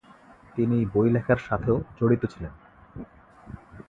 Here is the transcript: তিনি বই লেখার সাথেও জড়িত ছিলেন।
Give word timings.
তিনি 0.55 0.77
বই 0.93 1.07
লেখার 1.09 1.39
সাথেও 1.47 1.77
জড়িত 1.97 2.23
ছিলেন। 2.25 2.53